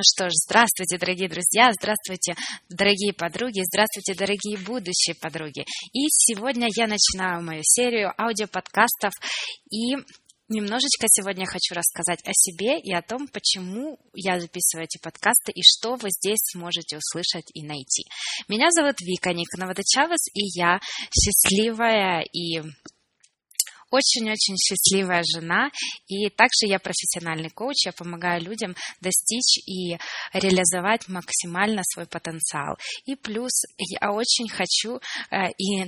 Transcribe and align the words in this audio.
Ну 0.00 0.02
что 0.02 0.30
ж, 0.30 0.32
здравствуйте, 0.32 0.96
дорогие 0.96 1.28
друзья, 1.28 1.70
здравствуйте, 1.78 2.34
дорогие 2.70 3.12
подруги, 3.12 3.60
здравствуйте, 3.62 4.14
дорогие 4.14 4.56
будущие 4.56 5.14
подруги. 5.14 5.66
И 5.92 6.08
сегодня 6.08 6.68
я 6.74 6.86
начинаю 6.86 7.44
мою 7.44 7.60
серию 7.62 8.14
аудиоподкастов 8.18 9.12
и 9.70 9.96
Немножечко 10.52 11.06
сегодня 11.06 11.46
хочу 11.46 11.74
рассказать 11.76 12.18
о 12.24 12.32
себе 12.32 12.80
и 12.80 12.92
о 12.92 13.02
том, 13.02 13.28
почему 13.28 14.00
я 14.14 14.40
записываю 14.40 14.86
эти 14.86 14.98
подкасты 15.00 15.52
и 15.52 15.60
что 15.62 15.94
вы 15.94 16.08
здесь 16.10 16.40
сможете 16.52 16.96
услышать 16.96 17.46
и 17.54 17.62
найти. 17.62 18.02
Меня 18.48 18.72
зовут 18.72 18.96
Вика 19.00 19.32
Никонова 19.32 19.74
Чавес, 19.86 20.26
и 20.34 20.58
я 20.58 20.80
счастливая 21.14 22.24
и 22.32 22.62
очень-очень 23.90 24.56
счастливая 24.56 25.22
жена, 25.22 25.70
и 26.06 26.28
также 26.30 26.66
я 26.66 26.78
профессиональный 26.78 27.50
коуч, 27.50 27.86
я 27.86 27.92
помогаю 27.92 28.42
людям 28.42 28.74
достичь 29.00 29.58
и 29.66 29.96
реализовать 30.32 31.08
максимально 31.08 31.82
свой 31.84 32.06
потенциал. 32.06 32.78
И 33.04 33.16
плюс 33.16 33.62
я 33.78 34.12
очень 34.12 34.48
хочу 34.48 35.00
э, 35.30 35.50
и 35.58 35.84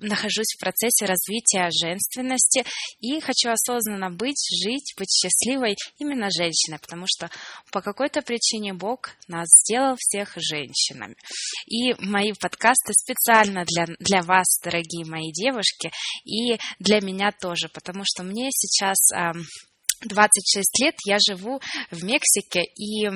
нахожусь 0.00 0.54
в 0.56 0.60
процессе 0.60 1.06
развития 1.06 1.68
женственности 1.70 2.64
и 3.00 3.20
хочу 3.20 3.50
осознанно 3.50 4.10
быть, 4.10 4.42
жить, 4.64 4.94
быть 4.98 5.10
счастливой 5.10 5.76
именно 5.98 6.28
женщиной, 6.30 6.78
потому 6.78 7.04
что 7.06 7.30
по 7.70 7.80
какой-то 7.80 8.22
причине 8.22 8.72
Бог 8.72 9.10
нас 9.28 9.48
сделал 9.48 9.96
всех 9.98 10.34
женщинами. 10.36 11.16
И 11.66 11.94
мои 12.00 12.32
подкасты 12.32 12.92
специально 12.92 13.64
для, 13.64 13.86
для 13.98 14.22
вас, 14.22 14.60
дорогие 14.62 15.04
мои 15.06 15.30
девушки, 15.32 15.90
и 16.24 16.58
для 16.78 17.00
меня 17.00 17.32
тоже, 17.32 17.68
потому 17.68 18.02
что 18.04 18.22
мне 18.22 18.48
сейчас 18.50 18.98
26 20.02 20.80
лет, 20.80 20.94
я 21.06 21.18
живу 21.18 21.60
в 21.90 22.04
Мексике, 22.04 22.62
и 22.62 23.08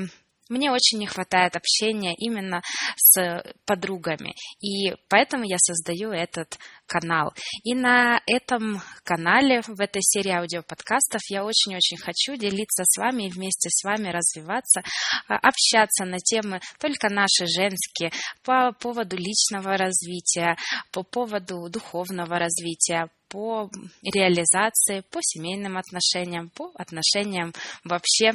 мне 0.48 0.70
очень 0.70 0.98
не 0.98 1.06
хватает 1.06 1.56
общения 1.56 2.14
именно 2.16 2.62
с 2.96 3.42
подругами, 3.64 4.34
и 4.60 4.94
поэтому 5.08 5.44
я 5.44 5.56
создаю 5.58 6.10
этот 6.10 6.58
канал. 6.86 7.32
И 7.62 7.74
на 7.74 8.20
этом 8.26 8.82
канале, 9.04 9.62
в 9.62 9.80
этой 9.80 10.02
серии 10.02 10.32
аудиоподкастов, 10.32 11.22
я 11.30 11.44
очень-очень 11.44 11.96
хочу 11.96 12.36
делиться 12.36 12.84
с 12.84 12.98
вами 12.98 13.24
и 13.24 13.30
вместе 13.30 13.68
с 13.70 13.84
вами 13.84 14.08
развиваться, 14.08 14.82
а, 15.28 15.36
общаться 15.36 16.04
на 16.04 16.18
темы 16.18 16.60
только 16.78 17.08
наши 17.08 17.46
женские, 17.46 18.12
по 18.42 18.72
поводу 18.72 19.16
личного 19.16 19.76
развития, 19.76 20.56
по 20.92 21.02
поводу 21.02 21.68
духовного 21.70 22.38
развития, 22.38 23.08
по 23.28 23.68
реализации, 24.02 25.02
по 25.10 25.18
семейным 25.20 25.76
отношениям, 25.76 26.50
по 26.50 26.70
отношениям 26.76 27.52
вообще 27.82 28.32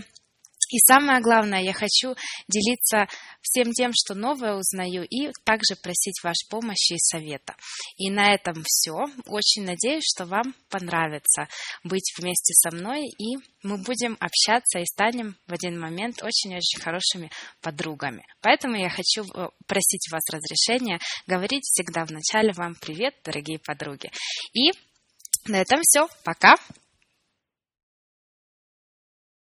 и 0.70 0.78
самое 0.80 1.22
главное, 1.22 1.62
я 1.62 1.74
хочу 1.74 2.16
делиться 2.48 3.08
всем 3.42 3.72
тем, 3.74 3.92
что 3.94 4.14
новое 4.14 4.56
узнаю, 4.56 5.04
и 5.04 5.32
также 5.44 5.76
просить 5.82 6.22
вашей 6.24 6.48
помощи 6.50 6.94
и 6.94 7.00
совета. 7.00 7.56
И 7.98 8.10
на 8.10 8.34
этом 8.34 8.64
все. 8.66 9.06
Очень 9.26 9.66
надеюсь, 9.66 10.04
что 10.06 10.26
вам 10.26 10.54
понравится 10.70 11.48
быть 11.84 12.14
вместе 12.18 12.54
со 12.54 12.76
мной, 12.76 13.08
и 13.08 13.38
мы 13.64 13.78
будем 13.78 14.16
общаться 14.20 14.80
и 14.80 14.86
станем 14.86 15.36
в 15.48 15.54
один 15.54 15.80
момент 15.80 16.22
очень-очень 16.22 16.80
хорошими 16.80 17.32
подругами. 17.62 18.26
Поэтому 18.42 18.76
я 18.76 18.90
хочу 18.90 19.24
э, 19.24 19.50
просить 19.68 20.08
вас 20.12 20.22
разрешения 20.32 21.00
говорить 21.28 21.64
всегда 21.64 22.06
в 22.06 22.12
начале 22.12 22.54
вам 22.54 22.76
привет, 22.76 23.16
дорогие 23.24 23.60
подруги. 23.60 24.12
И 24.54 24.72
на 25.46 25.62
этом 25.62 25.80
все. 25.82 26.08
Пока! 26.24 26.56